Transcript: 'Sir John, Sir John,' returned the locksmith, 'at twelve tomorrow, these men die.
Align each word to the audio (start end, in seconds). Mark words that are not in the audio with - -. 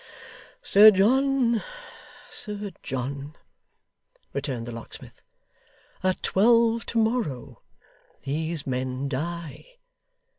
'Sir 0.63 0.89
John, 0.89 1.61
Sir 2.27 2.71
John,' 2.81 3.35
returned 4.33 4.65
the 4.65 4.71
locksmith, 4.71 5.21
'at 6.03 6.23
twelve 6.23 6.87
tomorrow, 6.87 7.61
these 8.23 8.65
men 8.65 9.07
die. 9.07 9.77